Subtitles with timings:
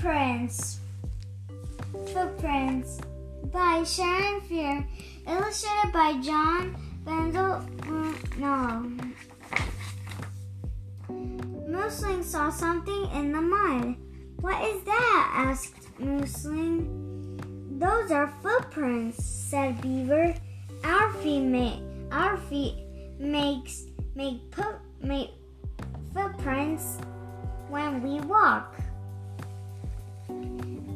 [0.00, 0.80] Footprints.
[2.14, 3.00] Footprints
[3.52, 4.86] by Sharon Fear,
[5.28, 6.74] illustrated by John
[7.04, 7.60] Vandal
[8.38, 8.90] No.
[11.68, 13.94] Moosling saw something in the mud.
[14.40, 15.32] What is that?
[15.34, 17.78] asked Moosling.
[17.78, 20.34] Those are footprints, said Beaver.
[20.82, 22.74] Our feet make our feet
[23.18, 25.32] makes make put make
[26.14, 26.96] footprints
[27.68, 28.80] when we walk.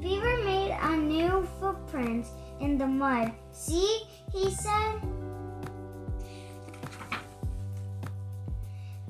[0.01, 2.27] Beaver made a new footprint
[2.61, 3.33] in the mud.
[3.53, 4.03] See,
[4.33, 5.01] he said.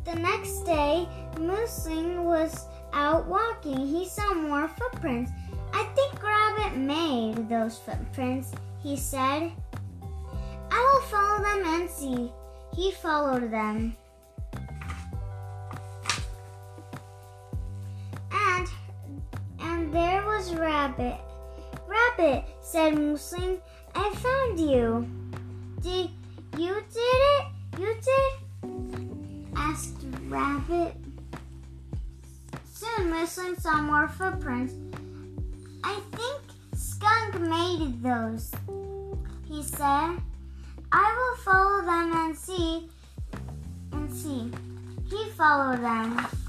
[0.04, 3.86] The next day, Moosling was out walking.
[3.86, 5.32] He saw more footprints.
[5.72, 8.52] I think Rabbit made those footprints,
[8.82, 9.50] he said.
[10.70, 12.32] I will follow them and see.
[12.74, 13.96] He followed them.
[20.44, 21.16] Was Rabbit.
[21.86, 23.58] Rabbit, said Moosling,
[23.94, 25.08] I found you.
[25.80, 26.10] Did
[26.58, 27.46] you did it?
[27.78, 29.48] You did?
[29.56, 29.96] asked
[30.28, 30.96] Rabbit.
[32.66, 34.74] Soon Moosling saw more footprints.
[35.82, 36.42] I think
[36.74, 38.52] Skunk made those,
[39.46, 40.18] he said.
[40.92, 42.88] I will follow them and see
[43.92, 44.50] and see.
[45.08, 46.43] He followed them.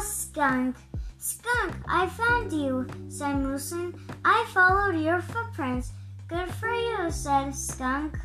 [0.00, 0.76] Skunk.
[1.18, 3.94] Skunk, I found you, said Moosling.
[4.24, 5.92] I followed your footprints.
[6.28, 8.18] Good for you, said Skunk.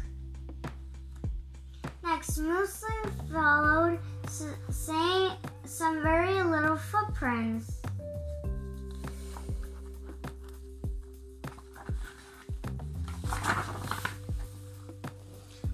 [2.04, 4.00] Next, Moosling followed
[4.70, 5.32] saying
[5.66, 7.82] some very little footprints.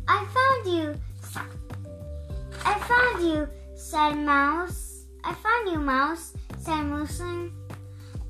[0.08, 0.96] I found you.
[2.66, 4.91] I found you, said Mouse.
[5.24, 7.52] I found you, Mouse, said Moosling.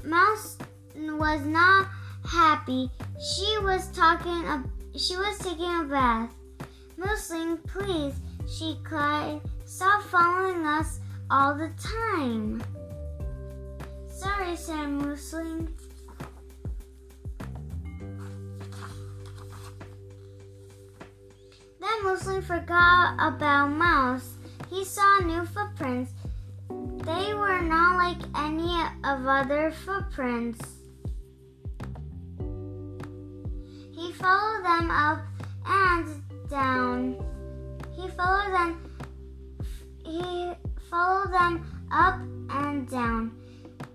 [0.03, 0.57] Mouse
[0.95, 1.87] was not
[2.29, 2.89] happy.
[3.19, 4.43] She was talking.
[4.95, 6.33] She was taking a bath.
[6.97, 8.15] Moosling, please,
[8.47, 9.41] she cried.
[9.65, 12.61] Stop following us all the time.
[14.09, 15.69] Sorry, said Moosling.
[21.79, 24.33] Then Moosling forgot about Mouse.
[24.69, 26.11] He saw new footprints.
[27.03, 30.59] They were not like any of other footprints.
[33.91, 35.19] He followed them up
[35.65, 36.07] and
[36.49, 37.15] down.
[37.95, 38.91] He followed them
[40.11, 40.51] he
[40.89, 42.19] followed them up
[42.49, 43.31] and down.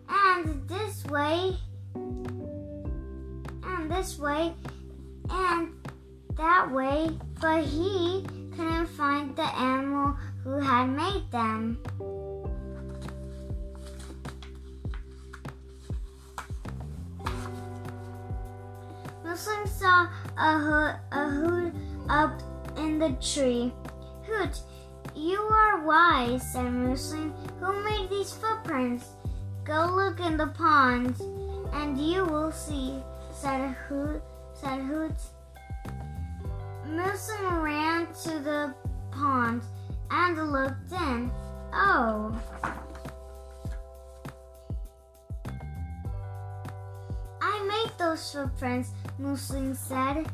[0.09, 1.57] And this way
[3.63, 4.55] and this way
[5.31, 5.73] and
[6.37, 8.25] that way, but he
[8.57, 11.79] couldn't find the animal who had made them.
[19.37, 20.09] Moosling saw
[20.39, 21.75] a hood, a hood
[22.09, 22.41] up
[22.79, 23.71] in the tree.
[24.25, 24.59] Hoot,
[25.15, 27.35] you are wise, said Moosling.
[27.61, 29.05] Who made these footprints?
[29.63, 31.21] Go look in the pond,
[31.75, 32.95] and you will see,
[33.31, 34.23] said Hoot.
[34.55, 35.13] Said Hoot.
[36.87, 38.75] Moosling ran to the
[39.11, 39.61] pond
[40.11, 41.31] and looked in.
[41.75, 42.35] Oh.
[48.17, 50.27] Those footprints, Moosling said.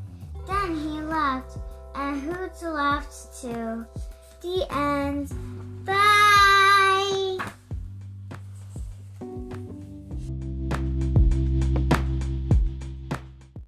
[0.46, 1.58] Then he laughed,
[1.96, 3.84] and Hoot laughed too.
[4.40, 5.32] The end.